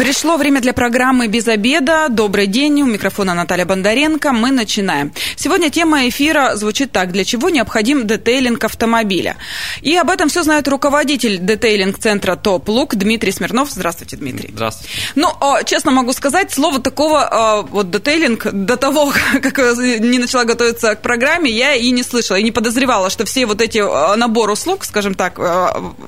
[0.00, 2.06] Пришло время для программы «Без обеда».
[2.08, 2.80] Добрый день.
[2.80, 4.32] У микрофона Наталья Бондаренко.
[4.32, 5.12] Мы начинаем.
[5.36, 7.12] Сегодня тема эфира звучит так.
[7.12, 9.36] Для чего необходим детейлинг автомобиля?
[9.82, 13.72] И об этом все знает руководитель детейлинг-центра «Топ Лук» Дмитрий Смирнов.
[13.72, 14.48] Здравствуйте, Дмитрий.
[14.54, 14.90] Здравствуйте.
[15.16, 15.28] Ну,
[15.66, 19.12] честно могу сказать, слово такого, вот детейлинг, до того,
[19.42, 23.44] как не начала готовиться к программе, я и не слышала, и не подозревала, что все
[23.44, 23.80] вот эти
[24.16, 25.38] набор услуг, скажем так,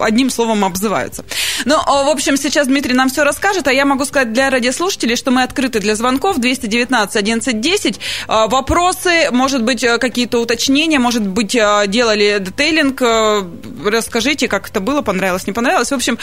[0.01, 1.27] одним словом обзываются.
[1.67, 5.31] Ну, в общем, сейчас Дмитрий нам все расскажет, а я могу сказать для радиослушателей, что
[5.31, 8.01] мы открыты для звонков 219 11 10.
[8.29, 13.01] Вопросы, может быть, э, какие-то уточнения, может быть, э, делали детейлинг.
[13.03, 13.43] Э,
[13.85, 15.91] расскажите, как это было, понравилось, не понравилось.
[15.91, 16.19] В общем,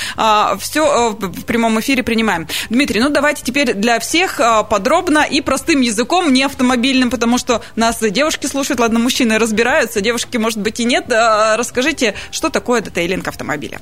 [0.59, 2.47] все в прямом эфире принимаем.
[2.69, 7.99] Дмитрий, ну давайте теперь для всех подробно и простым языком, не автомобильным, потому что нас
[7.99, 11.05] девушки слушают, ладно, мужчины разбираются, девушки, может быть, и нет.
[11.09, 13.79] Расскажите, что такое детейлинг автомобиля?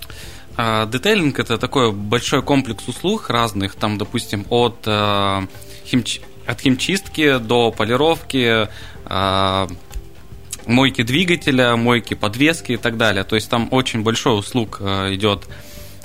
[0.57, 5.41] А, детейлинг– это такой большой комплекс услуг разных, там, допустим, от, э,
[5.85, 6.19] химч...
[6.47, 8.67] от химчистки до полировки,
[9.05, 9.67] э,
[10.65, 13.23] мойки двигателя, мойки подвески и так далее.
[13.23, 15.47] То есть там очень большой услуг э, идет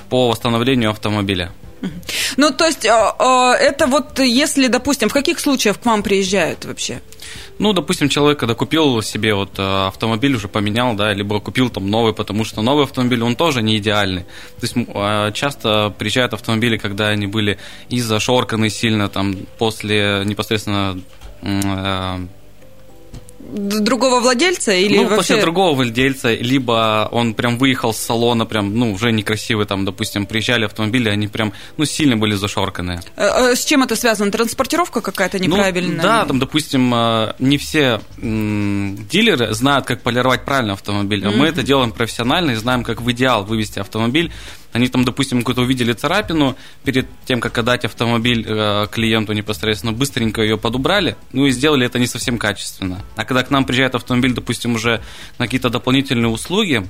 [0.09, 1.51] по восстановлению автомобиля.
[2.37, 7.01] Ну, то есть это вот если, допустим, в каких случаях к вам приезжают вообще?
[7.59, 11.89] Ну, допустим, человек, когда купил себе вот э, автомобиль, уже поменял, да, либо купил там
[11.89, 14.23] новый, потому что новый автомобиль, он тоже не идеальный.
[14.59, 20.99] То есть э, часто приезжают автомобили, когда они были и зашорканы сильно, там, после непосредственно
[21.41, 22.27] э,
[23.51, 25.17] другого владельца или ну, вообще...
[25.17, 30.25] после другого владельца, либо он прям выехал с салона, прям, ну, уже некрасивый, там, допустим,
[30.25, 33.01] приезжали автомобили, они прям, ну, сильно были зашорканные.
[33.15, 34.31] Э, э, с чем это связано?
[34.31, 35.97] Транспортировка какая-то ну, неправильная?
[35.97, 41.35] Ну, да, там, допустим, э, не все дилеры знают, как полировать правильно автомобиль, а mm-hmm.
[41.35, 44.31] мы это делаем профессионально и знаем, как в идеал вывести автомобиль
[44.73, 50.41] они там, допустим, какую-то увидели царапину, перед тем, как отдать автомобиль э, клиенту непосредственно, быстренько
[50.41, 53.01] ее подубрали, ну и сделали это не совсем качественно.
[53.15, 55.01] А когда к нам приезжает автомобиль, допустим, уже
[55.37, 56.85] на какие-то дополнительные услуги,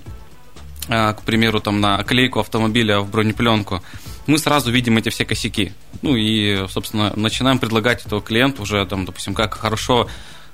[0.88, 3.83] э, к примеру, там на оклейку автомобиля в бронепленку,
[4.27, 5.73] мы сразу видим эти все косяки.
[6.01, 10.09] Ну и, собственно, начинаем предлагать этого клиенту уже, там, допустим, как хорошо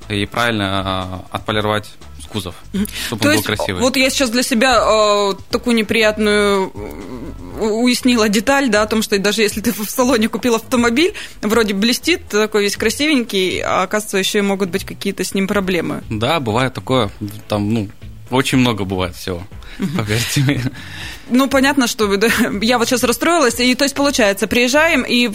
[0.09, 1.90] и правильно э, отполировать
[2.30, 2.56] кузов,
[3.08, 3.81] чтобы То он был красивый.
[3.81, 9.18] Вот я сейчас для себя э, такую неприятную э, уяснила деталь, да, о том, что
[9.20, 14.40] даже если ты в салоне купил автомобиль, вроде блестит, такой весь красивенький, а оказывается, еще
[14.40, 16.03] и могут быть какие-то с ним проблемы.
[16.09, 17.09] Да, бывает такое,
[17.47, 17.90] там, ну,
[18.30, 19.44] очень много бывает всего,
[19.97, 20.63] поверьте мне.
[21.30, 22.12] Ну, понятно, что
[22.62, 23.59] я вот сейчас расстроилась.
[23.59, 25.28] И то есть, получается, приезжаем и,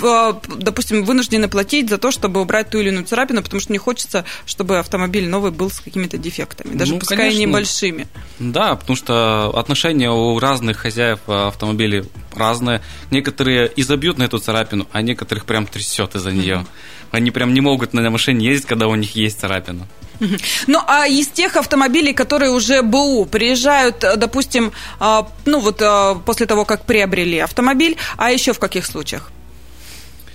[0.58, 4.24] допустим, вынуждены платить за то, чтобы убрать ту или иную царапину, потому что не хочется,
[4.46, 7.40] чтобы автомобиль новый был с какими-то дефектами, даже ну, пускай конечно.
[7.40, 8.08] небольшими.
[8.38, 12.82] Да, потому что отношения у разных хозяев автомобилей разные.
[13.10, 16.66] Некоторые и забьют на эту царапину, а некоторых прям трясет из-за нее.
[17.10, 19.86] Они прям не могут на машине ездить, когда у них есть царапина.
[20.66, 26.46] Ну, а из тех автомобилей, которые уже БУ приезжают, допустим, а, ну вот а, после
[26.46, 29.30] того, как приобрели автомобиль, а еще в каких случаях?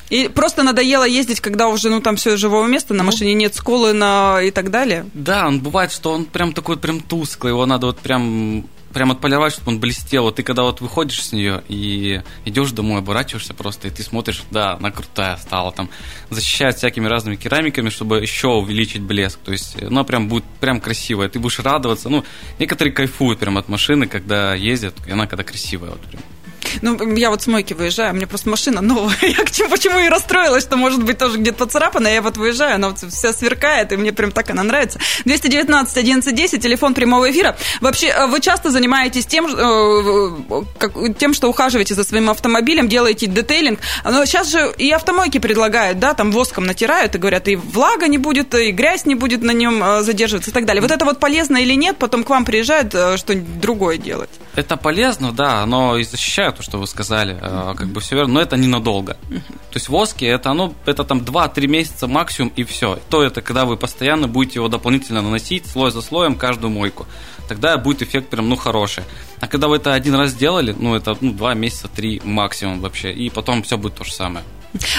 [0.09, 3.53] И просто надоело ездить, когда уже, ну, там все живого места, на ну, машине нет
[3.53, 4.41] сколы на...
[4.41, 5.05] и так далее?
[5.13, 9.53] Да, он бывает, что он прям такой прям тусклый, его надо вот прям прям отполировать,
[9.53, 10.23] чтобы он блестел.
[10.23, 14.43] Вот ты когда вот выходишь с нее и идешь домой, оборачиваешься просто, и ты смотришь,
[14.51, 15.89] да, она крутая стала, там,
[16.29, 19.39] защищает всякими разными керамиками, чтобы еще увеличить блеск.
[19.39, 22.09] То есть, она прям будет прям красивая, ты будешь радоваться.
[22.09, 22.23] Ну,
[22.59, 25.91] некоторые кайфуют прям от машины, когда ездят, и она когда красивая.
[25.91, 26.21] Вот прям.
[26.81, 29.15] Ну, я вот с мойки выезжаю, меня просто машина новая.
[29.21, 32.07] Я почему и расстроилась, что может быть тоже где-то поцарапана.
[32.07, 34.99] Я вот выезжаю, она вот вся сверкает, и мне прям так она нравится.
[35.25, 37.57] 219 11 10, телефон прямого эфира.
[37.81, 43.27] Вообще, э, вы часто занимаетесь тем, э, как, тем, что ухаживаете за своим автомобилем, делаете
[43.27, 43.79] детейлинг.
[44.03, 48.17] Но сейчас же и автомойки предлагают, да, там воском натирают и говорят, и влага не
[48.17, 50.81] будет, и грязь не будет на нем э, задерживаться и так далее.
[50.81, 54.29] Вот это вот полезно или нет, потом к вам приезжают что-нибудь другое делать?
[54.55, 58.33] Это полезно, да, но и защищают то, что вы сказали, э, как бы все верно,
[58.33, 59.13] но это ненадолго.
[59.13, 62.99] То есть воски это оно, это там 2-3 месяца максимум и все.
[63.09, 67.07] То это когда вы постоянно будете его дополнительно наносить слой за слоем каждую мойку.
[67.47, 69.05] Тогда будет эффект прям, ну, хороший.
[69.39, 73.13] А когда вы это один раз сделали, ну, это ну, 2 месяца, 3 максимум вообще,
[73.13, 74.43] и потом все будет то же самое.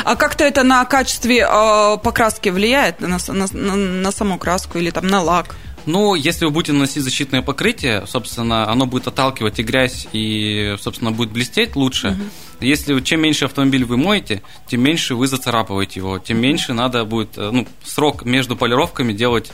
[0.05, 5.07] А как-то это на качестве э, покраски влияет, на, на, на, саму краску или там
[5.07, 5.55] на лак?
[5.87, 11.13] Ну, если вы будете наносить защитное покрытие, собственно, оно будет отталкивать и грязь, и, собственно,
[11.13, 12.09] будет блестеть лучше.
[12.09, 12.67] Угу.
[12.67, 17.37] Если чем меньше автомобиль вы моете, тем меньше вы зацарапываете его, тем меньше надо будет,
[17.39, 19.53] э, ну, срок между полировками делать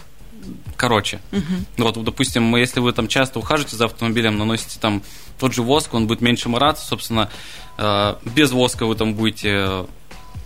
[0.77, 1.21] короче.
[1.33, 1.85] Угу.
[1.85, 5.03] Вот, допустим, если вы там часто ухаживаете за автомобилем, наносите там
[5.39, 7.31] тот же воск, он будет меньше мораться, собственно,
[7.79, 9.87] э, без воска вы там будете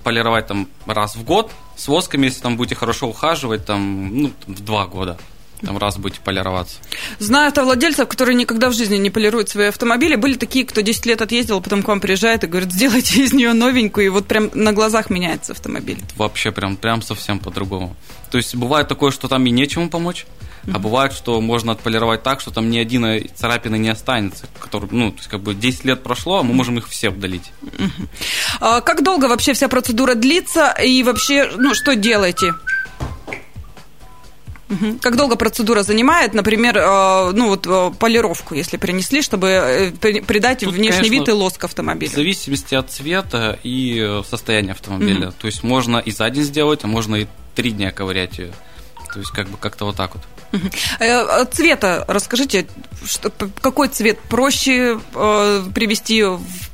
[0.04, 4.64] полировать там раз в год, с воском, если там будете хорошо ухаживать, там, ну, в
[4.64, 5.18] два года
[5.62, 6.76] там раз будете полироваться.
[7.18, 10.16] Знаю автовладельцев, которые никогда в жизни не полируют свои автомобили.
[10.16, 13.52] Были такие, кто 10 лет отъездил, потом к вам приезжает и говорит, сделайте из нее
[13.52, 15.98] новенькую, и вот прям на глазах меняется автомобиль.
[16.16, 17.96] Вообще прям, прям совсем по-другому.
[18.30, 20.26] То есть бывает такое, что там и нечему помочь,
[20.72, 24.46] а бывает, что можно отполировать так, что там ни один царапины не останется.
[24.58, 27.50] Который, ну, то есть как бы 10 лет прошло, а мы можем их все удалить.
[28.60, 32.52] А как долго вообще вся процедура длится и вообще, ну, что делаете?
[35.00, 39.90] Как долго процедура занимает, например, э, ну вот э, полировку, если принесли, чтобы э,
[40.22, 42.10] придать Тут, внешний конечно, вид и лоск автомобиля?
[42.10, 45.28] В зависимости от цвета и состояния автомобиля.
[45.28, 45.36] Угу.
[45.40, 48.52] То есть можно и за день сделать, а можно и три дня ковырять ее.
[49.12, 50.22] То есть как бы как-то вот так вот.
[50.98, 52.66] Э, цвета расскажите,
[53.04, 53.30] что,
[53.60, 56.70] какой цвет проще э, привести в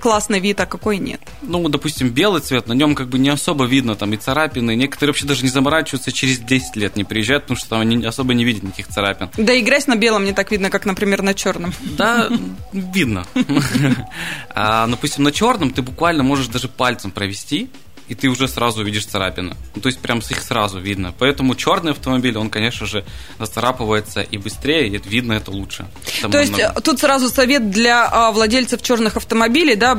[0.00, 1.20] классный вид, а какой нет?
[1.42, 4.76] Ну, допустим, белый цвет, на нем как бы не особо видно там и царапины.
[4.76, 8.34] Некоторые вообще даже не заморачиваются, через 10 лет не приезжают, потому что там они особо
[8.34, 9.30] не видят никаких царапин.
[9.36, 11.72] Да и грязь на белом не так видно, как, например, на черном.
[11.96, 12.28] Да,
[12.72, 13.26] видно.
[14.52, 17.70] А, допустим, на черном ты буквально можешь даже пальцем провести,
[18.10, 19.56] и ты уже сразу видишь царапины.
[19.74, 21.14] Ну, то есть прям их сразу видно.
[21.16, 23.04] Поэтому черный автомобиль, он, конечно же,
[23.38, 25.86] зацарапывается и быстрее, и видно это лучше.
[26.20, 26.74] Там то есть много...
[26.76, 29.94] Э, тут сразу совет для а, владельцев черных автомобилей, да,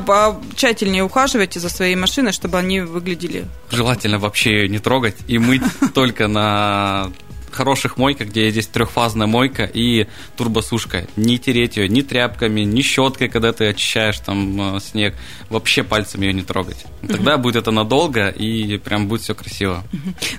[0.54, 3.46] тщательнее ухаживайте за своей машиной, чтобы они выглядели...
[3.70, 5.62] Желательно вообще ее не трогать и мыть
[5.94, 7.10] только на
[7.54, 10.06] хороших мойках, где есть трехфазная мойка и
[10.36, 11.06] турбосушка.
[11.16, 15.14] Не тереть ее ни тряпками, ни щеткой, когда ты очищаешь там э, снег.
[15.50, 16.84] Вообще пальцем ее не трогать.
[17.06, 17.42] Тогда угу.
[17.42, 19.84] будет это надолго и прям будет все красиво.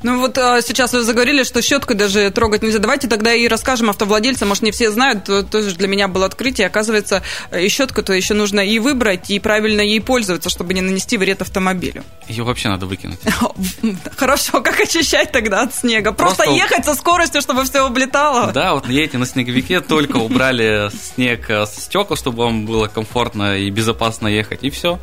[0.02, 2.80] Ну вот а, сейчас вы заговорили, что щеткой даже трогать нельзя.
[2.80, 6.68] Давайте тогда и расскажем автовладельцам, может не все знают, тоже для меня было открытие.
[6.68, 7.24] Оказывается,
[7.58, 12.04] и щетку-то еще нужно и выбрать, и правильно ей пользоваться, чтобы не нанести вред автомобилю.
[12.28, 13.20] Ее вообще надо выкинуть.
[14.16, 16.12] Хорошо, как очищать тогда от снега?
[16.12, 18.54] Просто, Просто ехать со скоростью, чтобы все облетало.
[18.54, 23.70] Да, вот едете на снеговике, только убрали снег с стекол, чтобы вам было комфортно и
[23.70, 25.00] безопасно ехать, и все.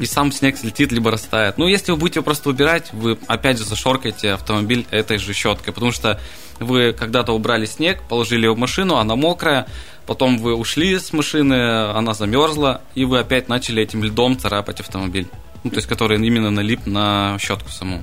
[0.00, 1.56] И сам снег слетит, либо растает.
[1.58, 5.90] Ну, если вы будете просто убирать, вы опять же зашоркаете автомобиль этой же щеткой, потому
[5.90, 6.20] что
[6.60, 9.66] вы когда-то убрали снег, положили его в машину, она мокрая,
[10.06, 15.28] потом вы ушли с машины, она замерзла, и вы опять начали этим льдом царапать автомобиль
[15.64, 18.02] ну, то есть который именно налип на щетку саму.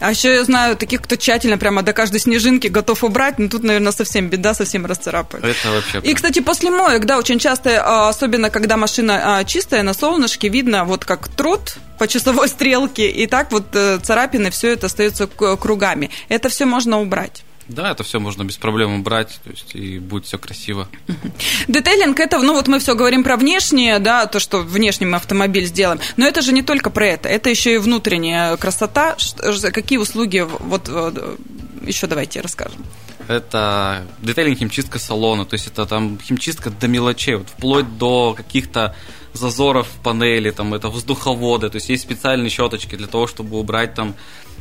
[0.00, 3.62] А еще я знаю таких, кто тщательно прямо до каждой снежинки готов убрать, но тут,
[3.62, 5.44] наверное, совсем беда, совсем расцарапает.
[5.44, 6.00] Это вообще...
[6.00, 10.48] И, кстати, после моек, да, очень часто, а, особенно когда машина а, чистая, на солнышке,
[10.48, 15.26] видно вот как труд по часовой стрелке, и так вот э, царапины, все это остается
[15.26, 16.10] кругами.
[16.28, 17.44] Это все можно убрать.
[17.68, 20.88] Да, это все можно без проблем убрать, то есть и будет все красиво.
[21.68, 25.66] Детейлинг это, ну вот мы все говорим про внешнее, да, то, что внешний мы автомобиль
[25.66, 29.16] сделаем, но это же не только про это, это еще и внутренняя красота.
[29.72, 30.88] Какие услуги, вот
[31.82, 32.84] еще давайте расскажем.
[33.28, 38.96] Это детейлинг химчистка салона, то есть это там химчистка до мелочей, вот вплоть до каких-то
[39.32, 43.94] зазоров в панели, там это воздуховоды, то есть есть специальные щеточки для того, чтобы убрать
[43.94, 44.14] там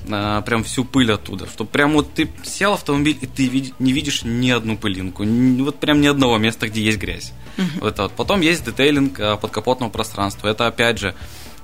[0.09, 1.47] а, прям всю пыль оттуда.
[1.47, 5.23] Что прям вот ты сел в автомобиль, и ты види, не видишь ни одну пылинку.
[5.23, 7.33] Ни, вот прям ни одного места, где есть грязь.
[7.57, 7.81] Uh-huh.
[7.81, 8.11] Вот, вот.
[8.13, 10.47] Потом есть детейлинг а, подкапотного пространства.
[10.47, 11.15] Это опять же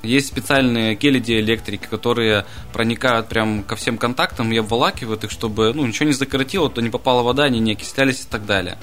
[0.03, 5.86] есть специальные гели диэлектрики, которые проникают прям ко всем контактам и обволакивают их, чтобы ну,
[5.86, 8.77] ничего не закоротило, то не попала вода, они не окислялись и так далее.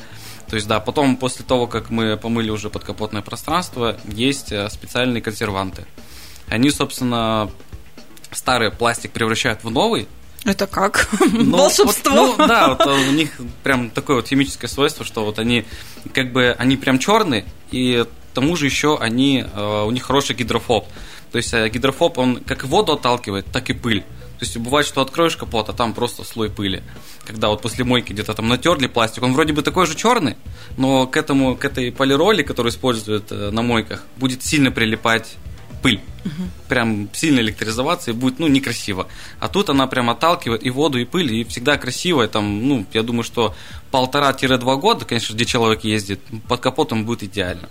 [0.50, 5.22] То есть, да, потом, после того, как мы помыли уже подкапотное пространство, есть э, специальные
[5.22, 5.86] консерванты.
[6.48, 7.48] Они, собственно,
[8.32, 10.08] старый пластик превращают в новый.
[10.44, 11.08] Это как?
[11.32, 12.12] Ну, Волшебство.
[12.12, 15.64] Вот, ну, да, вот у них прям такое вот химическое свойство, что вот они
[16.12, 20.34] как бы они прям черные, и к тому же еще они э, у них хороший
[20.34, 20.88] гидрофоб.
[21.30, 24.04] То есть э, гидрофоб, он как воду отталкивает, так и пыль.
[24.40, 26.82] То есть бывает, что откроешь капот, а там просто слой пыли.
[27.26, 30.36] Когда вот после мойки где-то там натерли пластик, он вроде бы такой же черный,
[30.78, 35.36] но к этому, к этой полироли, которую используют э, на мойках, будет сильно прилипать
[35.82, 36.00] пыль.
[36.24, 36.32] Угу.
[36.70, 39.08] Прям сильно электризоваться и будет, ну, некрасиво.
[39.40, 42.26] А тут она прям отталкивает и воду, и пыль, и всегда красиво.
[42.26, 43.54] Там, ну, я думаю, что
[43.90, 47.68] полтора-два года, конечно, где человек ездит, под капотом будет идеально.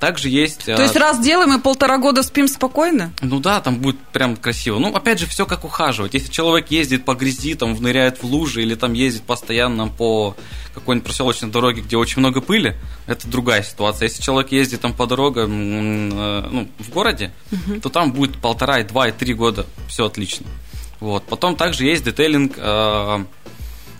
[0.00, 0.66] Также есть...
[0.66, 3.12] То есть а, раз делаем и полтора года спим спокойно?
[3.22, 4.78] Ну да, там будет прям красиво.
[4.78, 6.14] Ну, опять же, все как ухаживать.
[6.14, 10.36] Если человек ездит по грязи, там, ныряет в лужи или там ездит постоянно по
[10.74, 12.76] какой-нибудь проселочной дороге, где очень много пыли,
[13.06, 14.08] это другая ситуация.
[14.08, 17.80] Если человек ездит там по дорогам э, ну, в городе, угу.
[17.80, 20.46] то там будет полтора, и два, и три года все отлично.
[21.00, 21.24] Вот.
[21.24, 23.24] Потом также есть детейлинг э,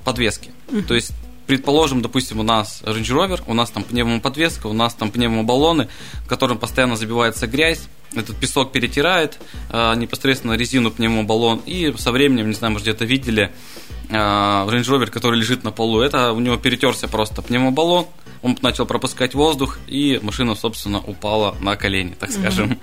[0.04, 0.50] подвески.
[0.86, 1.12] То есть
[1.46, 5.88] предположим, допустим, у нас Range Rover, у нас там пневмоподвеска, у нас там пневмобаллоны,
[6.24, 9.38] в котором постоянно забивается грязь, этот песок перетирает
[9.70, 13.52] э, непосредственно резину пневмобаллон, и со временем, не знаю, может где-то видели
[14.08, 18.06] э, Range Rover, который лежит на полу, это у него перетерся просто пневмобаллон,
[18.42, 22.72] он начал пропускать воздух, и машина, собственно, упала на колени, так скажем.
[22.72, 22.78] Mm-hmm.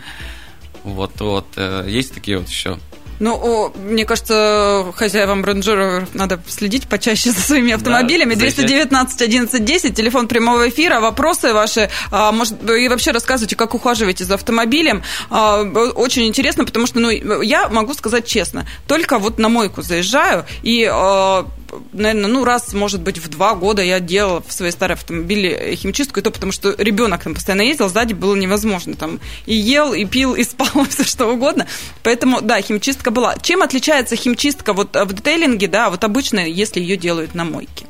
[0.83, 2.77] Вот, вот, э, есть такие вот еще
[3.19, 8.33] ну, о, мне кажется, хозяевам Range надо следить почаще за своими автомобилями.
[8.35, 13.73] Да, 219 11 10, телефон прямого эфира, вопросы ваши, а, может, и вообще рассказывайте, как
[13.73, 15.03] ухаживаете за автомобилем.
[15.29, 17.09] А, очень интересно, потому что, ну,
[17.41, 21.45] я могу сказать честно, только вот на мойку заезжаю, и а,
[21.91, 26.19] наверное, ну, раз, может быть, в два года я делала в своей старой автомобиле химчистку,
[26.19, 28.95] и то потому, что ребенок там постоянно ездил, сзади было невозможно.
[28.95, 31.67] Там и ел, и пил, и спал, все что угодно.
[32.03, 33.37] Поэтому, да, химчистка была.
[33.37, 37.85] Чем отличается химчистка вот в детейлинге, да, вот обычно, если ее делают на мойке?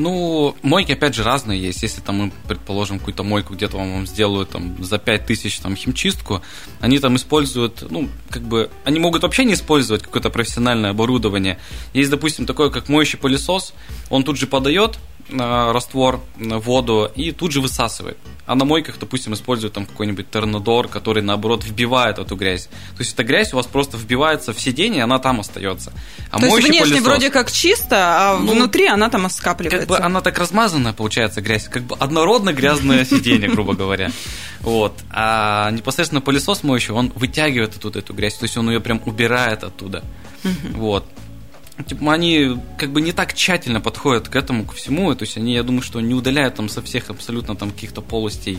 [0.00, 1.82] Ну, мойки, опять же, разные есть.
[1.82, 6.40] Если там мы, предположим, какую-то мойку где-то вам сделают там, за 5000 там, химчистку,
[6.80, 11.58] они там используют, ну, как бы, они могут вообще не использовать какое-то профессиональное оборудование.
[11.92, 13.74] Есть, допустим, такое, как моющий пылесос,
[14.08, 14.98] он тут же подает,
[15.32, 18.18] раствор, воду и тут же высасывает.
[18.46, 22.66] А на мойках, допустим, используют там какой-нибудь тернодор, который, наоборот, вбивает эту грязь.
[22.96, 25.92] То есть эта грязь у вас просто вбивается в сиденье, и она там остается.
[26.30, 29.86] А То есть внешне пылесос, вроде как чисто, а ну, внутри она там скапливается.
[29.86, 31.68] Как бы она так размазанная, получается, грязь.
[31.68, 34.10] Как бы однородно грязное сиденье, грубо говоря.
[34.62, 34.98] Вот.
[35.10, 39.62] А непосредственно пылесос моющий, он вытягивает оттуда эту грязь, то есть он ее прям убирает
[39.62, 40.02] оттуда.
[40.74, 41.06] Вот
[41.82, 45.54] типа, они как бы не так тщательно подходят к этому, ко всему, то есть они,
[45.54, 48.58] я думаю, что не удаляют там со всех абсолютно там каких-то полостей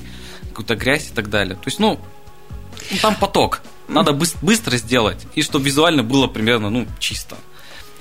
[0.49, 1.55] какую-то грязь и так далее.
[1.55, 1.99] То есть, ну
[3.01, 3.61] там поток.
[3.87, 7.37] Надо быстро сделать, и чтобы визуально было примерно, ну, чисто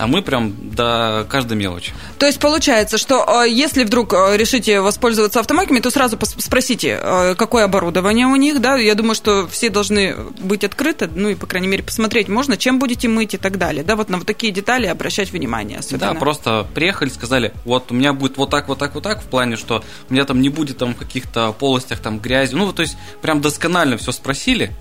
[0.01, 1.93] а мы прям до каждой мелочи.
[2.19, 7.35] То есть получается, что э, если вдруг э, решите воспользоваться автоматами, то сразу спросите, э,
[7.37, 11.47] какое оборудование у них, да, я думаю, что все должны быть открыты, ну и, по
[11.47, 14.53] крайней мере, посмотреть можно, чем будете мыть и так далее, да, вот на вот такие
[14.55, 16.15] детали обращать внимание особенно.
[16.15, 19.27] Да, просто приехали, сказали, вот у меня будет вот так, вот так, вот так, в
[19.27, 22.81] плане, что у меня там не будет там в каких-то полостях там грязи, ну, то
[22.81, 24.73] есть прям досконально все спросили,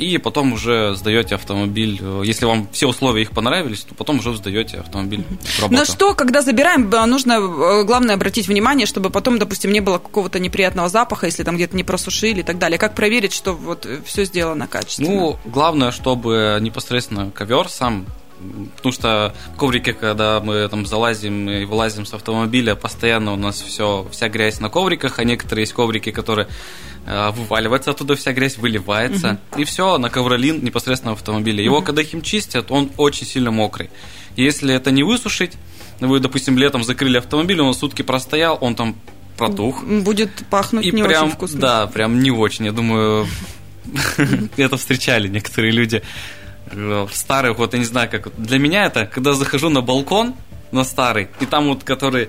[0.00, 1.98] и потом уже сдаете автомобиль.
[2.00, 5.78] Э, если вам все условия их понравились, то потом уже сдаете автомобиль в работу.
[5.78, 10.38] На что, когда забираем, нужно э, главное обратить внимание, чтобы потом, допустим, не было какого-то
[10.38, 12.78] неприятного запаха, если там где-то не просушили и так далее.
[12.78, 15.10] Как проверить, что вот все сделано качественно?
[15.10, 18.06] Ну, главное, чтобы непосредственно ковер сам
[18.76, 24.06] потому что коврики, когда мы там залазим и вылазим с автомобиля, постоянно у нас все,
[24.10, 29.40] вся грязь на ковриках, а некоторые есть коврики, которые Э, вываливается оттуда вся грязь, выливается,
[29.50, 29.60] угу.
[29.60, 31.64] и все, на ковролин непосредственно в автомобиле.
[31.64, 31.86] Его, угу.
[31.86, 33.90] когда химчистят, он очень сильно мокрый.
[34.36, 35.52] Если это не высушить,
[36.00, 38.96] вы, допустим, летом закрыли автомобиль, он сутки простоял, он там
[39.36, 39.82] протух.
[39.84, 41.60] Будет пахнуть и не прям, очень вкусно.
[41.60, 42.66] Да, прям не очень.
[42.66, 43.26] Я думаю,
[44.56, 46.02] это встречали некоторые люди.
[46.72, 48.28] Э, Старых, вот я не знаю, как...
[48.36, 50.34] Для меня это, когда захожу на балкон,
[50.72, 52.28] на старый, и там вот, который э,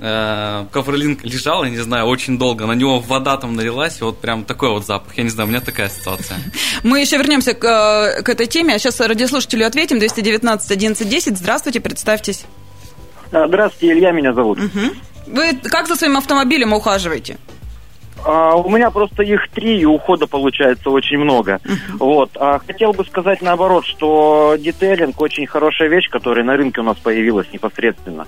[0.00, 4.44] ковролинг лежал, я не знаю, очень долго, на него вода там налилась, и вот прям
[4.44, 5.16] такой вот запах.
[5.16, 6.38] Я не знаю, у меня такая ситуация.
[6.82, 9.98] Мы еще вернемся к, э, к этой теме, а сейчас радиослушателю ответим.
[9.98, 11.38] 219 11 10.
[11.38, 12.44] Здравствуйте, представьтесь.
[13.32, 14.58] А, здравствуйте, Илья меня зовут.
[14.58, 14.80] Угу.
[15.28, 17.36] Вы как за своим автомобилем ухаживаете?
[18.24, 21.60] А, у меня просто их три, и ухода получается очень много.
[21.64, 21.96] Uh-huh.
[21.98, 22.30] Вот.
[22.36, 26.98] А хотел бы сказать наоборот, что детейлинг очень хорошая вещь, которая на рынке у нас
[26.98, 28.26] появилась непосредственно.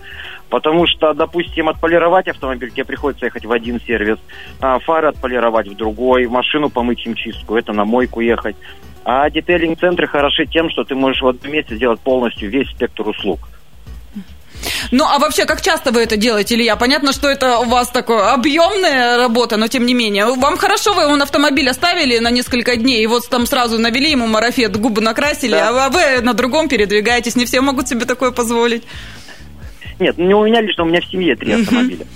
[0.52, 4.18] Потому что, допустим, отполировать автомобиль, тебе приходится ехать в один сервис,
[4.60, 8.54] а фары отполировать в другой, машину помыть химчистку, это на мойку ехать.
[9.02, 13.48] А детейлинг-центры хороши тем, что ты можешь в одном месте сделать полностью весь спектр услуг.
[14.90, 16.76] Ну, а вообще, как часто вы это делаете, Илья?
[16.76, 20.26] Понятно, что это у вас такое объемная работа, но тем не менее.
[20.26, 24.26] Вам хорошо, вы он автомобиль оставили на несколько дней, и вот там сразу навели ему
[24.26, 25.86] марафет, губы накрасили, да.
[25.86, 27.36] а вы на другом передвигаетесь.
[27.36, 28.82] Не все могут себе такое позволить.
[30.02, 32.06] Нет, не у меня лично, у меня в семье три автомобиля.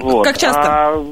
[0.00, 0.24] Вот.
[0.24, 0.62] Как часто?
[0.62, 1.04] А,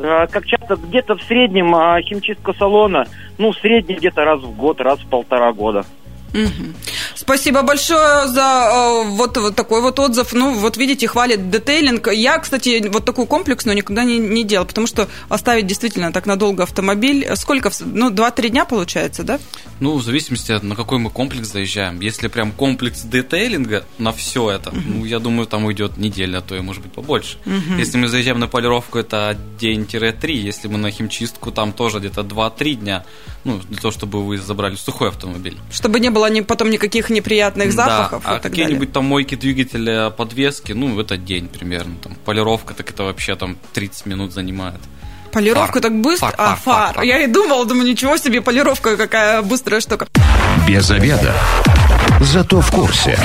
[0.00, 0.74] а, как часто?
[0.74, 3.06] Где-то в среднем а, химчистка салона,
[3.38, 5.84] ну, в среднем где-то раз в год, раз в полтора года.
[6.34, 6.72] Угу.
[7.22, 10.32] Спасибо большое за э, вот, вот такой вот отзыв.
[10.32, 12.08] Ну, вот видите, хвалит детейлинг.
[12.12, 16.64] Я, кстати, вот такую комплексную никогда не, не делал, потому что оставить действительно так надолго
[16.64, 17.28] автомобиль.
[17.36, 17.70] Сколько?
[17.80, 19.38] Ну, 2-3 дня получается, да?
[19.78, 22.00] Ну, в зависимости от на какой мы комплекс заезжаем.
[22.00, 24.80] Если прям комплекс детейлинга на все это, угу.
[24.84, 27.38] ну, я думаю, там уйдет неделя, а то и может быть побольше.
[27.46, 27.78] Угу.
[27.78, 30.38] Если мы заезжаем на полировку, это день-три.
[30.38, 33.04] Если мы на химчистку, там тоже где-то 2-3 дня.
[33.44, 35.56] Ну, для того, чтобы вы забрали сухой автомобиль.
[35.70, 38.22] Чтобы не было ни, потом никаких неприятных запахов.
[38.24, 41.94] Да, а какие-нибудь там мойки двигателя, подвески, ну, это день примерно.
[42.02, 44.80] Там, полировка, так это вообще там 30 минут занимает.
[45.32, 45.82] Полировка фар.
[45.82, 46.26] так быстро?
[46.26, 46.94] Фар, а, фар, фар.
[46.94, 47.04] фар.
[47.04, 50.06] Я и думал, думаю, ничего себе, полировка какая быстрая штука.
[50.68, 51.34] Без обеда.
[52.20, 53.18] Зато в курсе.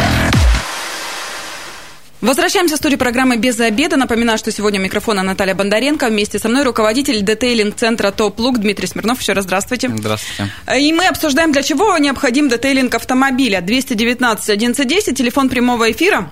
[2.19, 3.95] Возвращаемся в студию программы «Без обеда».
[3.95, 6.07] Напоминаю, что сегодня у микрофона Наталья Бондаренко.
[6.07, 9.21] Вместе со мной руководитель детейлинг-центра «Топ Лук» Дмитрий Смирнов.
[9.21, 9.91] Еще раз здравствуйте.
[9.95, 10.51] Здравствуйте.
[10.79, 13.61] И мы обсуждаем, для чего необходим детейлинг автомобиля.
[13.61, 16.31] 219 1110, телефон прямого эфира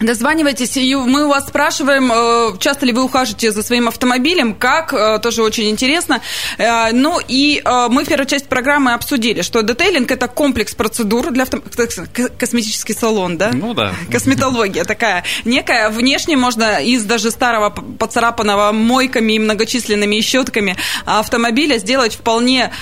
[0.00, 4.92] Дозванивайтесь, и мы у вас спрашиваем, э, часто ли вы ухаживаете за своим автомобилем, как,
[4.92, 6.20] э, тоже очень интересно.
[6.58, 11.44] Э, ну и мы в первой части программы обсудили, что детейлинг– это комплекс процедур для
[11.44, 13.50] автомобиля, косметический салон, да?
[13.52, 13.92] Ну да.
[14.10, 15.88] Косметология такая некая.
[15.90, 22.72] Внешне можно из даже старого поцарапанного мойками и многочисленными щетками автомобиля сделать вполне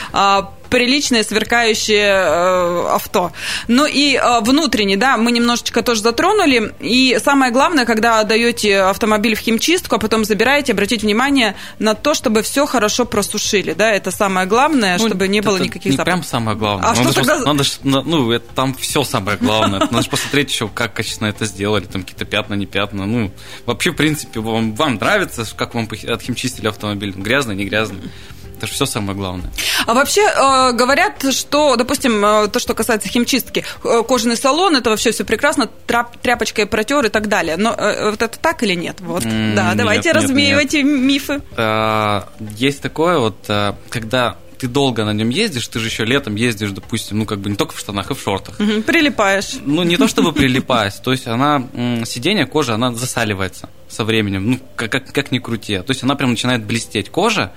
[0.70, 3.32] приличное, сверкающее э, авто.
[3.68, 6.72] Ну и э, внутренний, да, мы немножечко тоже затронули.
[6.80, 12.14] И самое главное, когда даете автомобиль в химчистку, а потом забираете, обратите внимание на то,
[12.14, 16.04] чтобы все хорошо просушили, да, это самое главное, ну, чтобы не было никаких не запахов.
[16.04, 16.88] прям самое главное.
[16.88, 17.38] А надо что тогда...
[17.40, 19.80] Надо, ну, это, там все самое главное.
[19.80, 23.06] Надо же посмотреть еще, как качественно это сделали, там какие-то пятна, не пятна.
[23.06, 23.32] Ну,
[23.66, 27.12] вообще, в принципе, вам, вам нравится, как вам отхимчистили автомобиль?
[27.16, 28.00] Грязный, не грязный?
[28.60, 29.50] Это же все самое главное.
[29.86, 34.90] А вообще э, говорят, что, допустим, э, то, что касается химчистки, э, кожаный салон, это
[34.90, 37.56] вообще все прекрасно, тряп, тряпочкой протер и так далее.
[37.56, 39.00] Но э, вот это так или нет?
[39.00, 41.00] Вот, mm, да, давайте нет, развеивайте нет.
[41.00, 41.40] мифы.
[41.56, 46.34] А, есть такое вот, э, когда ты долго на нем ездишь, ты же еще летом
[46.34, 48.58] ездишь, допустим, ну, как бы не только в штанах, и в шортах.
[48.58, 49.54] прилипаешь.
[49.64, 51.66] Ну, не то чтобы прилипаешь, то есть она,
[52.04, 55.78] сиденье кожи, она засаливается со временем, ну, как, как, как ни крути.
[55.78, 57.08] То есть она прям начинает блестеть.
[57.08, 57.52] Кожа,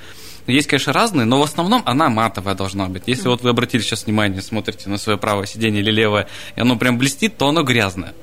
[0.48, 3.04] есть, конечно, разные, но в основном она матовая должна быть.
[3.08, 6.76] Если вот вы обратили сейчас внимание, смотрите на свое правое сиденье или левое, и оно
[6.76, 8.14] прям блестит, то оно грязное.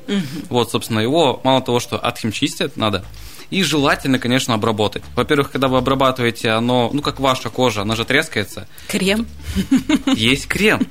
[0.49, 3.05] Вот, собственно, его мало того, что отхимчистить надо,
[3.51, 5.03] и желательно, конечно, обработать.
[5.17, 8.69] Во-первых, когда вы обрабатываете, оно, ну, как ваша кожа, она же трескается.
[8.87, 9.27] Крем.
[10.15, 10.87] Есть крем.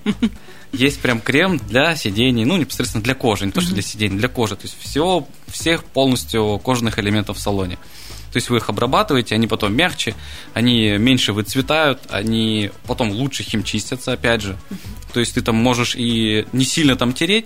[0.72, 4.28] Есть прям крем для сидений, ну, непосредственно для кожи, не то, что для сидений, для
[4.28, 4.56] кожи.
[4.56, 7.78] То есть всего, всех полностью кожаных элементов в салоне.
[8.32, 10.16] То есть вы их обрабатываете, они потом мягче,
[10.54, 14.58] они меньше выцветают, они потом лучше химчистятся, опять же.
[15.14, 17.46] То есть ты там можешь и не сильно там тереть,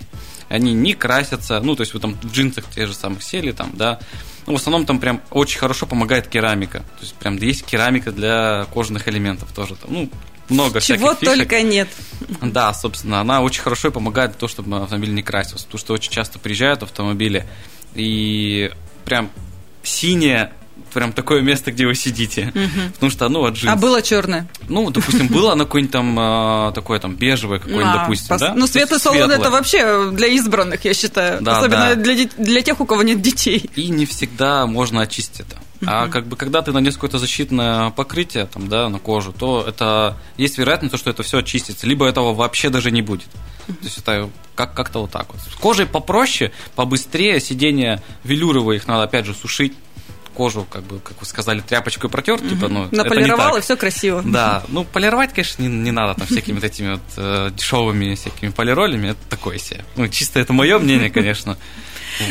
[0.50, 3.72] они не красятся, ну, то есть вы там в джинсах те же самых сели там,
[3.74, 4.00] да.
[4.46, 6.80] Ну, в основном там прям очень хорошо помогает керамика.
[6.80, 9.76] То есть прям есть керамика для кожаных элементов тоже.
[9.76, 10.10] Там, ну,
[10.50, 11.88] много Чего всяких только нет.
[12.42, 15.66] Да, собственно, она очень хорошо помогает то, чтобы автомобиль не красился.
[15.66, 17.48] Потому что очень часто приезжают автомобили,
[17.96, 18.72] и
[19.06, 19.30] прям
[19.82, 20.52] синяя
[20.94, 22.52] прям такое место, где вы сидите.
[22.54, 22.94] Угу.
[22.94, 23.72] Потому что, ну, от джинс.
[23.72, 24.48] А было черное?
[24.70, 28.42] Ну, допустим, было оно какое-нибудь там а, такое там бежевое какое-нибудь, а, допустим, пос...
[28.42, 28.54] да?
[28.56, 31.42] Ну, светлый салон это вообще для избранных, я считаю.
[31.42, 31.96] Да, Особенно да.
[31.96, 33.70] Для, для тех, у кого нет детей.
[33.76, 35.58] И не всегда можно очистить это.
[35.86, 40.18] А как бы когда ты нанес какое-то защитное покрытие там, да, на кожу, то это
[40.38, 43.28] есть вероятность, что это все очистится, либо этого вообще даже не будет.
[43.68, 45.42] То есть это как- как-то вот так вот.
[45.42, 49.74] С кожей попроще, побыстрее, сиденья велюровые, их надо опять же сушить
[50.34, 52.50] кожу, как бы, как вы сказали, тряпочкой протер, угу.
[52.50, 54.22] типа, ну, Наполировал, и все красиво.
[54.34, 58.50] Да, ну, полировать, конечно, не, не надо там всякими вот этими вот э, дешевыми всякими
[58.50, 59.86] полиролями, это такое себе.
[59.96, 61.58] Ну, чисто это мое мнение, конечно.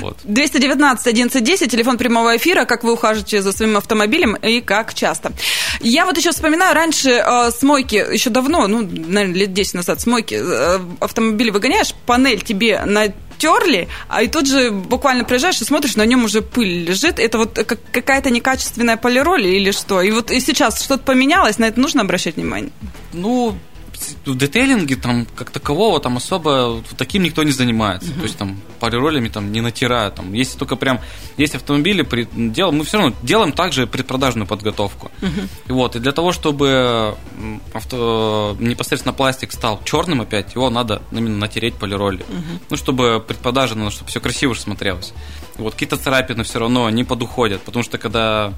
[0.00, 0.18] Вот.
[0.24, 5.32] 219 1110, телефон прямого эфира, как вы ухаживаете за своим автомобилем и как часто.
[5.80, 10.00] Я вот еще вспоминаю, раньше э, с мойки, еще давно, ну, наверное, лет 10 назад,
[10.00, 13.12] с мойки э, автомобиль выгоняешь, панель тебе на
[13.42, 17.18] терли, а и тут же буквально приезжаешь и смотришь, на нем уже пыль лежит.
[17.18, 17.58] Это вот
[17.92, 20.00] какая-то некачественная полироль или что?
[20.00, 22.70] И вот и сейчас что-то поменялось, на это нужно обращать внимание?
[23.12, 23.56] Ну,
[24.24, 28.10] в детейлинге там как такового там особо таким никто не занимается.
[28.10, 28.18] Uh-huh.
[28.18, 30.16] То есть там полиролями там не натирают.
[30.16, 31.00] Там, если только прям
[31.36, 35.10] есть автомобили, при, дел, мы все равно делаем также предпродажную подготовку.
[35.20, 35.48] Uh-huh.
[35.68, 37.16] И вот, и для того, чтобы
[37.72, 42.20] авто, непосредственно пластик стал черным опять, его надо именно натереть полиролью.
[42.20, 42.60] Uh-huh.
[42.70, 45.12] Ну, чтобы предпродажа, ну, чтобы все красиво смотрелось.
[45.58, 48.52] И вот какие-то царапины все равно не подуходят, потому что когда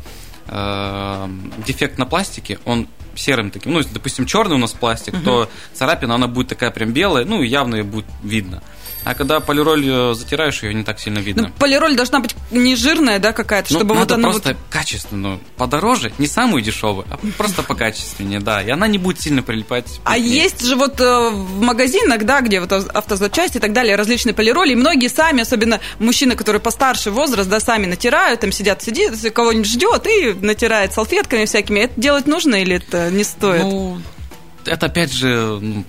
[0.46, 1.28] э,
[1.66, 3.72] дефект на пластике, он серым таким.
[3.72, 5.22] Ну, если, допустим, черный у нас пластик, угу.
[5.24, 8.62] то царапина, она будет такая прям белая, ну, явно ее будет видно.
[9.04, 11.44] А когда полироль затираешь, ее не так сильно видно.
[11.44, 14.58] Ну, полироль должна быть не жирная, да, какая-то, ну, чтобы надо вот она просто вот...
[14.70, 20.00] качественную, подороже, не самую дешевую, а просто покачественнее, да, и она не будет сильно прилипать.
[20.04, 24.34] А есть же вот э, в магазинах, да, где вот автозапчасти и так далее, различные
[24.34, 29.14] полироли, и многие сами, особенно мужчины, которые постарше возраст, да, сами натирают, там сидят, сидит,
[29.32, 31.80] кого-нибудь ждет и натирает салфетками всякими.
[31.80, 33.62] Это делать нужно или это не стоит?
[33.62, 34.00] Ну,
[34.64, 35.84] это опять же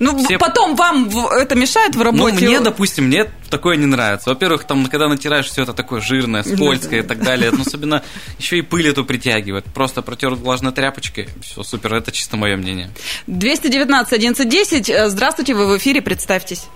[0.00, 2.44] ну, Ну, Все- потом вам это мешает в Ну, работе?
[2.44, 4.30] мне, допустим, мне такое не нравится.
[4.30, 8.02] Во-первых, там, когда натираешь все это такое жирное, скользкое и так далее, ну, особенно
[8.38, 9.64] еще и пыль эту притягивает.
[9.66, 12.90] Просто протер влажной тряпочкой, все, супер, это чисто мое мнение.
[13.26, 14.88] 219 1110.
[14.90, 16.66] Э, Здравствуйте, вы в эфире, представьтесь.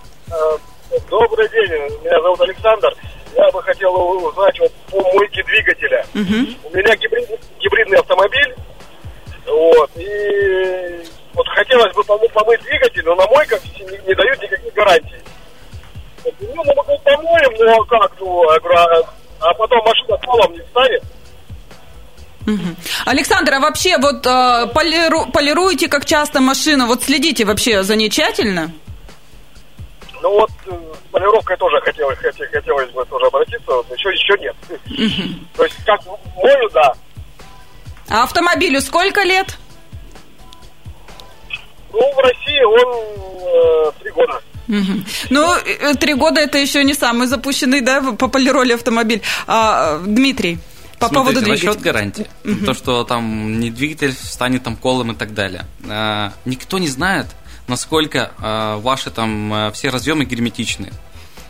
[1.10, 1.72] Добрый день,
[2.04, 2.88] меня зовут Александр.
[3.36, 6.06] Я бы хотел узнать вот по мойке двигателя.
[6.14, 6.18] У
[6.76, 8.54] меня гибрид- гибридный автомобиль,
[9.46, 15.16] вот, и вот хотелось бы помыть двигатель, но на мойках не, не дают никаких гарантий.
[16.24, 20.52] Вот, Ну, мы могу помоем, но как, ну, я говорю, а, а потом машина полом
[20.52, 21.02] не станет.
[23.06, 26.86] Александр, а вообще вот э, полиру- полируете как часто машину?
[26.86, 28.70] Вот следите вообще за ней тщательно?
[30.20, 30.72] Ну вот, э,
[31.10, 34.56] полировкой тоже хотелось, хотелось, хотелось бы тоже обратиться, вот, еще, еще нет.
[35.56, 36.00] То есть, как
[36.36, 36.92] мою, да,
[38.10, 39.56] А автомобилю сколько лет?
[41.94, 44.40] Ну, в России он э, три года.
[45.30, 49.22] Ну, э, три года это еще не самый запущенный, да, по полироли автомобиль.
[49.46, 50.58] А, Дмитрий,
[50.98, 51.68] по поводу Смотрите, двигателя.
[51.68, 52.26] насчет гарантии.
[52.66, 55.66] То, что там не двигатель станет там колом и так далее.
[55.88, 57.26] А, Никто не знает,
[57.68, 60.90] насколько а, ваши там а, все разъемы герметичны.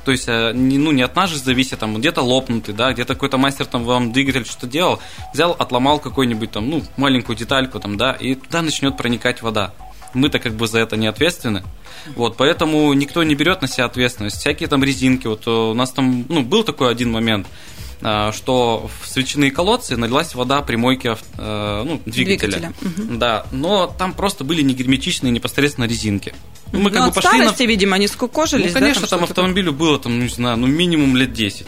[0.04, 3.14] То есть, а, не, ну, не от нас же зависит, там, где-то лопнутый, да, где-то
[3.14, 4.98] какой-то мастер там вам двигатель что-то делал,
[5.33, 9.72] взял, отломал какую-нибудь там, ну, маленькую детальку там, да, и туда начнет проникать вода.
[10.14, 11.62] Мы-то как бы за это не ответственны.
[12.16, 14.38] Вот, поэтому никто не берет на себя ответственность.
[14.38, 17.46] Всякие там резинки, вот э, у нас там, ну, был такой один момент,
[18.07, 22.74] а, что в свечные колодцы налилась вода при мойке э, ну, двигателя.
[22.81, 26.35] Двигателя, Да, но там просто были негерметичные непосредственно резинки.
[26.72, 29.20] Ну, мы как ну, бы пошли на- старости, видимо, они скукожились, ну, да, конечно, там,
[29.20, 31.66] что-то автомобилю было, там, ну, не знаю, ну, минимум лет 10.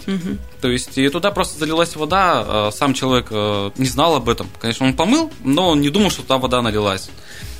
[0.61, 4.49] То есть, и туда просто залилась вода, э, сам человек э, не знал об этом.
[4.61, 7.09] Конечно, он помыл, но он не думал, что туда вода налилась.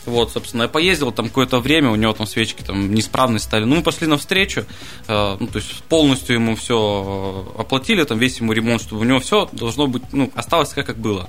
[0.07, 3.65] Вот, собственно, я поездил там какое-то время, у него там свечки там неисправность стали.
[3.65, 4.65] Ну, мы пошли навстречу,
[5.09, 9.19] э, ну, то есть полностью ему все оплатили, там весь ему ремонт, чтобы у него
[9.19, 11.29] все должно быть, ну, осталось так, как было.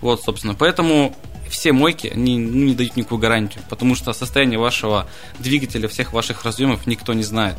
[0.00, 1.14] Вот, собственно, поэтому
[1.48, 5.06] все мойки, они ну, не дают никакую гарантию, потому что состояние вашего
[5.38, 7.56] двигателя, всех ваших разъемов никто не знает.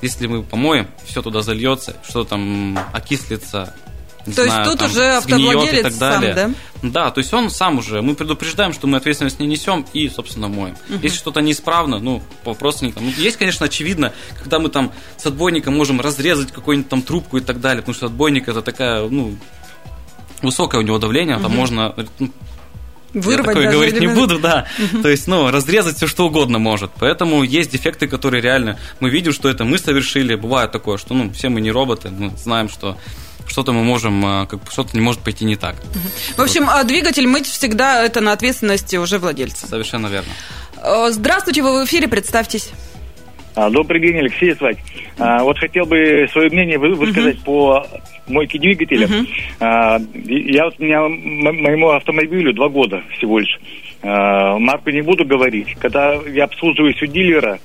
[0.00, 3.74] Если мы помоем, все туда зальется, что там окислится,
[4.26, 6.34] не То есть знаю, тут там уже сгниет и автовладелец так сам, далее.
[6.34, 6.50] да?
[6.82, 10.48] Да, то есть он сам уже, мы предупреждаем, что мы ответственность не несем и, собственно,
[10.48, 10.76] моем.
[11.02, 13.06] Если что-то неисправно, ну, вопрос не там.
[13.16, 17.60] Есть, конечно, очевидно, когда мы там с отбойника можем разрезать какую-нибудь там трубку и так
[17.60, 19.36] далее, потому что отбойник это такая, ну,
[20.40, 22.32] высокое у него давление, там можно ну,
[23.14, 24.18] Вырвать я такое даже говорить не элемент.
[24.18, 24.66] буду, да.
[25.02, 26.90] То есть, ну, разрезать все что угодно может.
[26.98, 30.34] Поэтому есть дефекты, которые реально мы видим, что это мы совершили.
[30.34, 32.96] Бывает такое, что ну, все мы не роботы, мы знаем, что
[33.52, 35.76] что-то мы можем, как бы, что-то не может пойти не так.
[36.36, 39.66] В общем, а двигатель мыть всегда это на ответственности уже владельца.
[39.68, 40.30] Совершенно верно.
[40.82, 42.70] Э, Здравствуйте, вы в эфире, представьтесь.
[43.54, 44.78] А, Добрый день, Алексей звать.
[45.18, 47.86] А, Вот хотел бы свое мнение вы- высказать по
[48.26, 49.06] мойке двигателя.
[49.06, 53.58] И- Я вот, у меня моему автомобилю два года всего лишь.
[54.02, 55.76] Марку не буду говорить.
[55.78, 57.60] Когда я обслуживаюсь у дилера,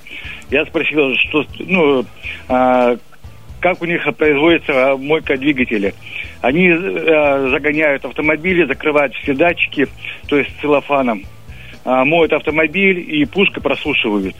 [0.52, 2.06] я спросил, что, ну,
[3.60, 5.94] как у них производится мойка двигателя.
[6.42, 9.88] Они э, загоняют автомобили, закрывают все датчики,
[10.28, 11.24] то есть целлофаном,
[11.84, 14.36] а, моют автомобиль и пушкой просушивают.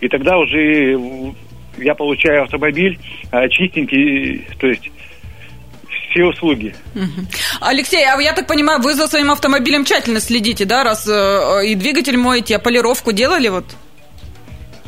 [0.00, 0.98] И тогда уже э,
[1.78, 2.98] я получаю автомобиль
[3.30, 4.90] э, чистенький, то есть
[6.10, 6.74] все услуги.
[7.60, 11.74] Алексей, а я так понимаю, вы за своим автомобилем тщательно следите, да, раз э, и
[11.74, 13.64] двигатель моете, а полировку делали вот?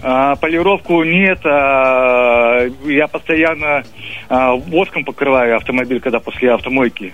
[0.02, 3.84] А, полировку нет, а, я постоянно
[4.28, 7.12] а, воском покрываю автомобиль, когда после автомойки.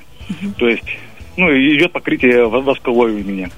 [0.59, 0.85] То есть,
[1.37, 3.49] ну, идет покрытие во- восковое у меня.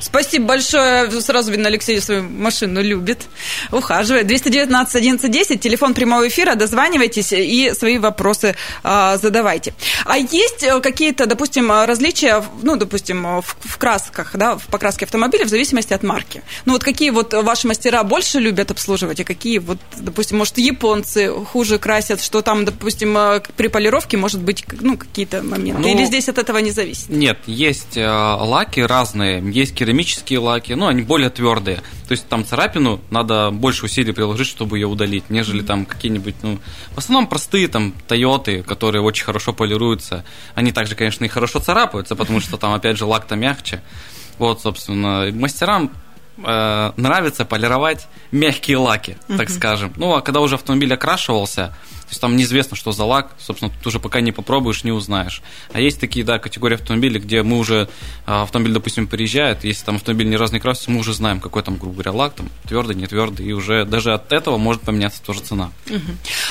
[0.00, 1.10] Спасибо большое.
[1.20, 3.26] Сразу видно, Алексей свою машину любит,
[3.70, 4.26] ухаживает.
[4.26, 9.74] 219 11 телефон прямого эфира, дозванивайтесь и свои вопросы а, задавайте.
[10.04, 15.44] А есть э, какие-то, допустим, различия, ну, допустим, в, в красках, да, в покраске автомобиля
[15.44, 16.42] в зависимости от марки?
[16.64, 21.30] Ну, вот какие вот ваши мастера больше любят обслуживать, а какие вот, допустим, может, японцы
[21.30, 25.82] хуже красят, что там, допустим, э, при полировке может быть, ну, какие-то моменты?
[25.82, 27.08] Ну, Или здесь от этого не зависит?
[27.08, 31.76] Нет, есть э, лаки разные, есть керамические лаки, но они более твердые.
[32.06, 36.58] То есть там царапину надо больше усилий приложить, чтобы ее удалить, нежели там какие-нибудь, ну,
[36.94, 40.24] в основном простые там Тойоты, которые очень хорошо полируются.
[40.54, 43.80] Они также, конечно, и хорошо царапаются, потому что там, опять же, лак-то мягче.
[44.38, 45.90] Вот, собственно, мастерам
[46.38, 49.92] э, нравится полировать мягкие лаки, так скажем.
[49.96, 51.74] Ну, а когда уже автомобиль окрашивался,
[52.06, 55.42] То есть там неизвестно, что за лак, собственно, ты уже пока не попробуешь, не узнаешь.
[55.72, 57.88] А есть такие, да, категории автомобилей, где мы уже,
[58.26, 61.64] а, автомобиль, допустим, приезжает, если там автомобиль ни разу не красится, мы уже знаем, какой
[61.64, 65.20] там, грубо говоря, лак, там, твердый, не твердый, и уже даже от этого может поменяться
[65.20, 65.70] тоже цена.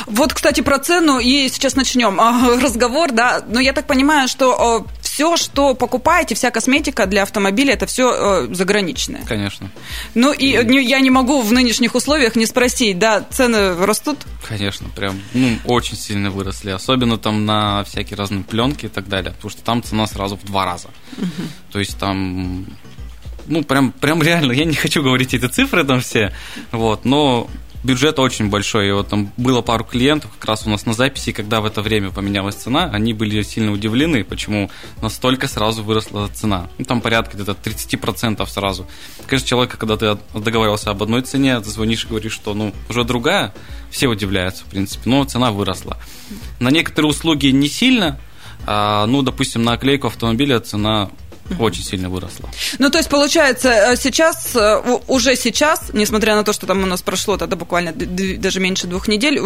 [0.07, 4.85] Вот, кстати, про цену и сейчас начнем а, разговор, да, но я так понимаю, что
[5.15, 9.21] все, что покупаете, вся косметика для автомобиля, это все заграничное.
[9.25, 9.71] Конечно.
[10.13, 14.17] Ну и я не могу в нынешних условиях не спросить, да, цены растут?
[14.45, 19.31] Конечно, прям, ну, очень сильно выросли, особенно там на всякие разные пленки и так далее,
[19.31, 20.89] потому что там цена сразу в два раза.
[21.17, 21.47] Угу.
[21.71, 22.65] То есть там
[23.47, 26.33] ну, прям, прям реально, я не хочу говорить эти цифры там все,
[26.73, 27.49] вот, но
[27.85, 28.89] бюджет очень большой.
[28.89, 31.81] И вот там было пару клиентов как раз у нас на записи, когда в это
[31.81, 34.69] время поменялась цена, они были сильно удивлены, почему
[35.01, 36.67] настолько сразу выросла цена.
[36.77, 38.87] Ну, там порядка где-то 30% сразу.
[39.27, 43.03] Конечно, человек, когда ты договаривался об одной цене, ты звонишь и говоришь, что ну, уже
[43.03, 43.53] другая,
[43.89, 45.97] все удивляются, в принципе, но цена выросла.
[46.59, 48.19] На некоторые услуги не сильно,
[48.65, 51.11] а, ну, допустим, на оклейку автомобиля цена
[51.59, 52.49] очень сильно выросла.
[52.79, 56.85] Ну, то есть, получается, э, сейчас, э, уже сейчас, несмотря на то, что там у
[56.85, 59.39] нас прошло тогда буквально даже меньше двух недель,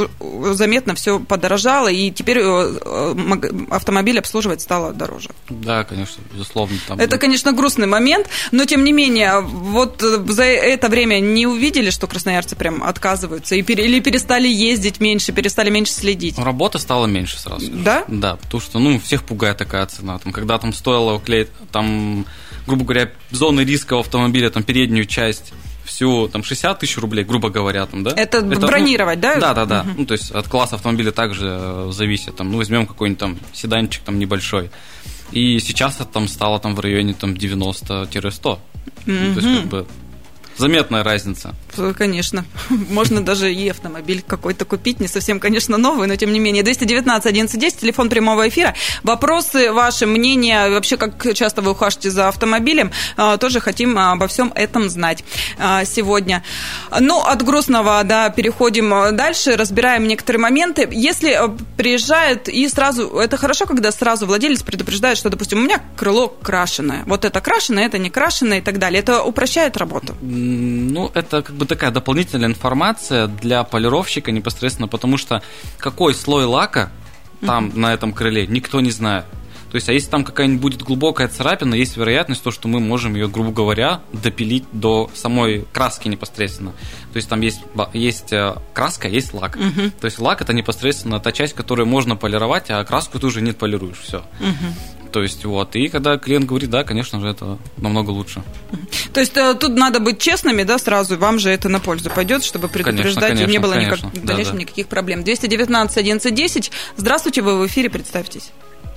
[0.51, 5.29] заметно все подорожало, и теперь э, автомобиль обслуживать стало дороже.
[5.49, 6.77] Да, конечно, безусловно.
[6.87, 11.89] Там это, конечно, грустный момент, но, тем не менее, вот за это время не увидели,
[11.89, 16.37] что красноярцы прям отказываются, и или перестали ездить меньше, перестали меньше следить?
[16.37, 17.69] Работа стала меньше сразу.
[17.71, 18.03] Да?
[18.07, 20.17] Да, потому что, ну, всех пугает такая цена.
[20.19, 21.88] Там, когда там стоило уклеить, там
[22.65, 25.53] грубо говоря, зоны риска у автомобиля, там, переднюю часть,
[25.89, 28.11] всю там 60 тысяч рублей, грубо говоря, там, да?
[28.11, 29.39] Это, это бронировать, ну, да?
[29.39, 29.81] Да, да, да.
[29.81, 29.89] Угу.
[29.97, 32.35] Ну, то есть от класса автомобиля также э, зависит.
[32.35, 34.69] Там, ну, возьмем какой-нибудь там седанчик там небольшой.
[35.31, 38.51] И сейчас это там стало там в районе там 90-100.
[38.51, 38.59] Угу.
[39.05, 39.87] Ну, то есть, как бы
[40.59, 41.55] заметная разница.
[41.97, 42.45] Конечно.
[42.69, 46.63] Можно даже и автомобиль какой-то купить, не совсем, конечно, новый, но тем не менее.
[46.63, 48.75] 219 1110, телефон прямого эфира.
[49.03, 54.51] Вопросы, ваши мнения, вообще, как часто вы ухаживаете за автомобилем, а, тоже хотим обо всем
[54.53, 55.23] этом знать
[55.85, 56.43] сегодня.
[56.99, 60.87] Ну, от грустного, да, переходим дальше, разбираем некоторые моменты.
[60.91, 65.81] Если э, приезжает и сразу, это хорошо, когда сразу владелец предупреждает, что, допустим, у меня
[65.95, 68.99] крыло крашеное, вот это крашеное, это не крашеное и так далее.
[68.99, 70.15] Это упрощает работу?
[70.49, 75.41] Ну, это как бы такая дополнительная информация для полировщика непосредственно, потому что
[75.77, 76.91] какой слой лака
[77.41, 77.79] там mm-hmm.
[77.79, 79.25] на этом крыле, никто не знает.
[79.71, 83.13] То есть, а если там какая-нибудь будет глубокая царапина, есть вероятность то, что мы можем
[83.13, 86.71] ее, грубо говоря, допилить до самой краски непосредственно.
[87.13, 87.61] То есть там есть,
[87.93, 89.57] есть э, краска, есть лак.
[89.57, 89.91] Угу.
[90.01, 93.51] То есть лак это непосредственно та часть, которую можно полировать, а краску ты уже не
[93.51, 93.99] полируешь.
[93.99, 94.19] Все.
[94.39, 94.98] Угу.
[95.11, 98.41] То есть вот, и когда клиент говорит, да, конечно же, это намного лучше.
[99.13, 102.43] То есть э, тут надо быть честными, да, сразу, вам же это на пользу пойдет,
[102.43, 104.63] чтобы предупреждать, конечно, конечно, и не было никак, в дальнейшем да, да.
[104.63, 105.23] никаких проблем.
[105.23, 108.51] 219 11 Здравствуйте, вы в эфире, представьтесь.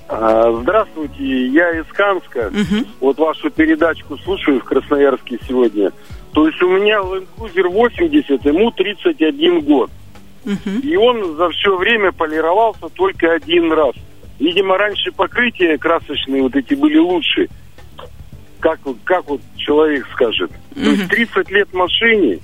[0.07, 2.49] А, здравствуйте, я из Канска.
[2.49, 2.85] Угу.
[2.99, 5.91] Вот вашу передачку слушаю в Красноярске сегодня.
[6.33, 9.89] То есть у меня Land Cruiser 80, ему 31 год.
[10.45, 10.79] Угу.
[10.83, 13.95] И он за все время полировался только один раз.
[14.43, 17.47] Видимо, раньше покрытия красочные вот эти были лучше.
[18.59, 20.51] Как, как вот человек скажет.
[20.75, 20.83] Mm-hmm.
[20.83, 22.39] То есть 30 лет машине.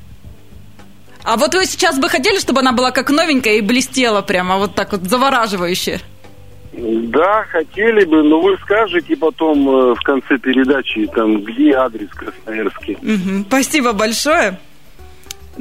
[1.26, 4.76] А вот вы сейчас бы хотели, чтобы она была как новенькая и блестела прямо вот
[4.76, 6.00] так вот завораживающе?
[6.72, 12.94] Да, хотели бы, но вы скажете потом э, в конце передачи, там, где адрес Красноярский.
[12.96, 13.46] Угу.
[13.48, 14.58] Спасибо большое.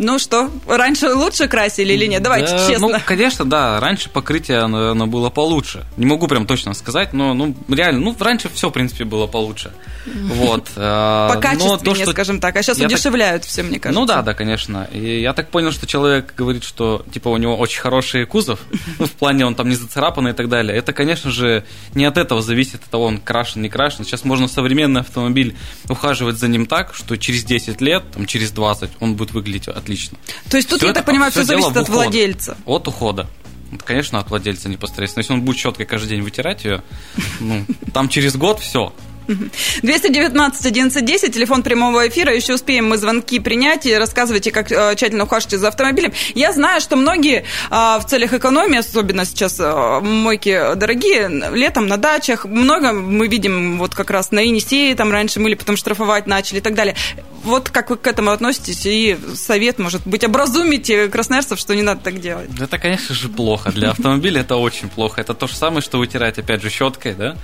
[0.01, 2.23] Ну что, раньше лучше красили или нет?
[2.23, 2.87] Давайте да, честно.
[2.87, 5.87] Ну, конечно, да, раньше покрытие оно, оно было получше.
[5.97, 9.73] Не могу прям точно сказать, но ну, реально, ну, раньше все, в принципе, было получше.
[10.07, 10.69] Вот.
[10.77, 12.57] По качественнее, скажем так.
[12.57, 14.01] А сейчас удешевляют все, мне кажется.
[14.01, 14.89] Ну да, да, конечно.
[14.93, 18.61] И я так понял, что человек говорит, что типа у него очень хороший кузов,
[19.01, 20.77] ну, в плане он там не зацарапанный и так далее.
[20.79, 24.05] Это, конечно же, не от этого зависит, от того, он крашен, не крашен.
[24.05, 25.57] Сейчас можно современный автомобиль
[25.89, 30.19] ухаживать за ним так, что через 10 лет, там, через 20 он будет выглядеть отлично.
[30.51, 32.57] То есть тут, все я это, так понимаю, все, все зависит от владельца.
[32.67, 33.29] От ухода.
[33.85, 35.23] Конечно, от владельца непосредственно.
[35.23, 36.83] Если он будет щеткой каждый день вытирать ее,
[37.41, 38.95] ну, там через год все,
[39.29, 42.35] 219 1110, телефон прямого эфира.
[42.35, 46.13] Еще успеем мы звонки принять и рассказывайте, как э, тщательно ухаживаете за автомобилем.
[46.35, 51.97] Я знаю, что многие а, в целях экономии, особенно сейчас э, мойки дорогие, летом на
[51.97, 56.59] дачах, много мы видим вот как раз на Енисее, там раньше мыли, потом штрафовать начали
[56.59, 56.97] и так далее.
[57.45, 58.85] Вот как вы к этому относитесь?
[58.87, 62.51] И совет, может быть, образумите красноярцев, что не надо так делать.
[62.59, 63.71] Это, конечно же, плохо.
[63.71, 65.21] Для автомобиля это очень плохо.
[65.21, 67.37] Это то же самое, что вытирать, опять же, щеткой, да?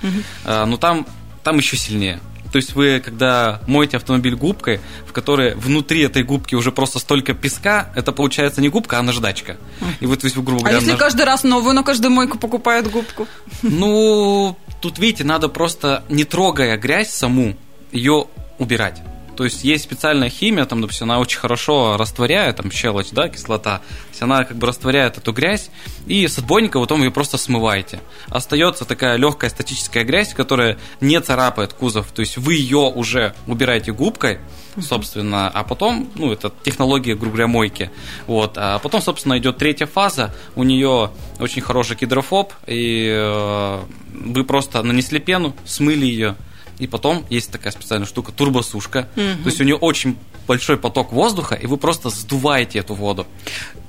[0.45, 1.05] Но ну, там
[1.45, 2.19] там еще сильнее.
[2.51, 7.33] То есть вы, когда моете автомобиль губкой, в которой внутри этой губки уже просто столько
[7.33, 9.57] песка, это получается не губка, а наждачка.
[9.99, 10.99] И вот, то есть, грубо а говоря, а если наж...
[10.99, 13.27] каждый раз новую на каждую мойку покупают губку?
[13.61, 17.55] Ну, тут, видите, надо просто, не трогая грязь саму,
[17.91, 18.25] ее
[18.57, 19.01] убирать.
[19.35, 23.77] То есть есть специальная химия, там, допустим, она очень хорошо растворяет, там, щелочь, да, кислота.
[23.79, 25.69] То есть она как бы растворяет эту грязь,
[26.07, 27.99] и с отбойника потом ее просто смываете.
[28.29, 32.07] Остается такая легкая статическая грязь, которая не царапает кузов.
[32.11, 34.39] То есть вы ее уже убираете губкой,
[34.81, 37.91] собственно, а потом, ну, это технология, грубо говоря, мойки.
[38.27, 38.53] Вот.
[38.57, 43.79] А потом, собственно, идет третья фаза, у нее очень хороший гидрофоб, и э,
[44.13, 46.35] вы просто нанесли пену, смыли ее,
[46.79, 49.07] и потом есть такая специальная штука турбосушка.
[49.15, 49.43] Угу.
[49.43, 53.25] То есть у нее очень большой поток воздуха, и вы просто сдуваете эту воду.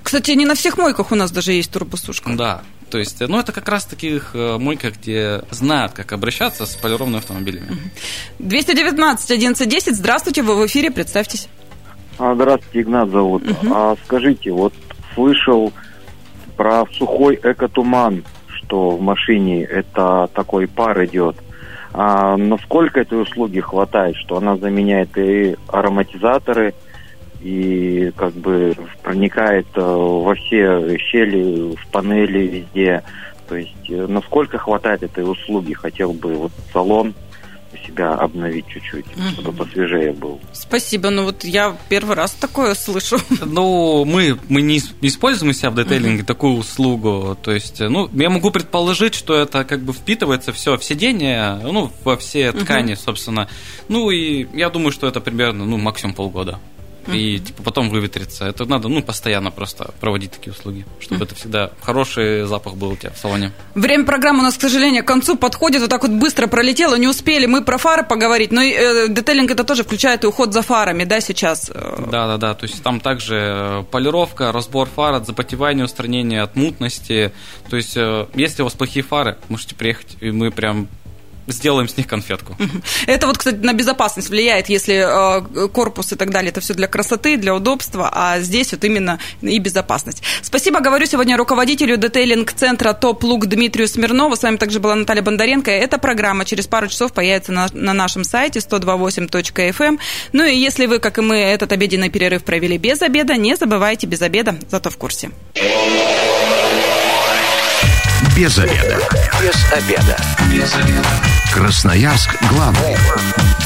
[0.02, 2.34] Кстати, не на всех мойках у нас даже есть турбосушка.
[2.34, 2.62] Да.
[2.90, 7.18] То есть, ну, это как раз таких э, мойках, где знают, как обращаться с полированными
[7.18, 7.66] автомобилями.
[8.38, 11.48] 219 1110, здравствуйте, вы в эфире, представьтесь.
[12.18, 13.42] А, здравствуйте, Игнат зовут.
[13.42, 13.74] Угу.
[13.74, 14.72] А, скажите, вот
[15.14, 15.72] слышал
[16.56, 21.36] про сухой экотуман, что в машине это такой пар идет.
[21.98, 26.74] А насколько этой услуги хватает, что она заменяет и ароматизаторы,
[27.40, 33.02] и как бы проникает э, во все щели в панели везде.
[33.48, 37.14] То есть э, насколько хватает этой услуги, хотел бы вот салон
[37.86, 39.28] себя обновить чуть-чуть, угу.
[39.32, 40.40] чтобы посвежее был.
[40.52, 43.18] Спасибо, ну вот я первый раз такое слышу.
[43.44, 46.26] Ну, мы, мы не используем у себя в детейлинге угу.
[46.26, 50.84] такую услугу, то есть, ну, я могу предположить, что это как бы впитывается все в
[50.84, 53.00] сиденье, ну, во все ткани, угу.
[53.00, 53.48] собственно.
[53.88, 56.58] Ну, и я думаю, что это примерно, ну, максимум полгода
[57.12, 58.46] и типа потом выветрится.
[58.46, 62.96] Это надо, ну, постоянно просто проводить такие услуги, чтобы это всегда хороший запах был у
[62.96, 63.52] тебя в салоне.
[63.74, 67.08] Время программы у нас, к сожалению, к концу подходит, вот так вот быстро пролетело, не
[67.08, 71.04] успели мы про фары поговорить, но э, детейлинг это тоже включает и уход за фарами,
[71.04, 71.70] да, сейчас?
[71.70, 76.56] Да, да, да, то есть там также э, полировка, разбор фар от запотевания, устранение от
[76.56, 77.32] мутности,
[77.68, 80.88] то есть э, если у вас плохие фары, можете приехать, и мы прям
[81.46, 82.56] сделаем с них конфетку.
[83.06, 86.86] Это вот, кстати, на безопасность влияет, если э, корпус и так далее, это все для
[86.86, 90.22] красоты, для удобства, а здесь вот именно и безопасность.
[90.42, 94.36] Спасибо, говорю сегодня руководителю детейлинг-центра ТОП Лук Дмитрию Смирнову.
[94.36, 95.70] С вами также была Наталья Бондаренко.
[95.70, 99.86] Эта программа через пару часов появится на, на нашем сайте 128.fm.
[99.86, 99.98] Эм.
[100.32, 104.06] Ну и если вы, как и мы, этот обеденный перерыв провели без обеда, не забывайте
[104.06, 105.30] без обеда, зато в курсе.
[108.36, 108.98] Без обеда.
[109.40, 110.16] Без обеда.
[111.52, 112.96] Красноярск главный.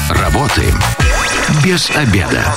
[0.09, 0.77] Работаем
[1.63, 2.53] без обеда.